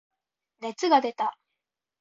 [0.61, 1.37] 熱が出た。